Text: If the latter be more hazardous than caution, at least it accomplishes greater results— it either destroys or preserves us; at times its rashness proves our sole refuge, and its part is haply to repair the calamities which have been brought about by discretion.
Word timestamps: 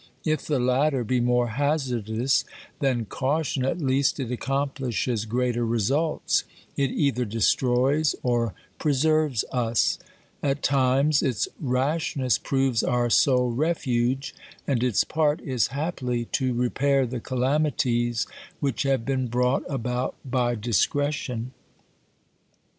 If 0.25 0.47
the 0.47 0.57
latter 0.59 1.03
be 1.03 1.19
more 1.19 1.49
hazardous 1.49 2.43
than 2.79 3.05
caution, 3.05 3.63
at 3.63 3.77
least 3.79 4.19
it 4.19 4.31
accomplishes 4.31 5.25
greater 5.25 5.63
results— 5.63 6.43
it 6.75 6.89
either 6.89 7.23
destroys 7.23 8.15
or 8.23 8.55
preserves 8.79 9.45
us; 9.51 9.99
at 10.41 10.63
times 10.63 11.21
its 11.21 11.47
rashness 11.59 12.39
proves 12.39 12.81
our 12.81 13.11
sole 13.11 13.51
refuge, 13.51 14.33
and 14.65 14.81
its 14.83 15.03
part 15.03 15.39
is 15.41 15.67
haply 15.67 16.25
to 16.31 16.51
repair 16.51 17.05
the 17.05 17.19
calamities 17.19 18.25
which 18.59 18.81
have 18.81 19.05
been 19.05 19.27
brought 19.27 19.61
about 19.69 20.15
by 20.25 20.55
discretion. 20.55 21.51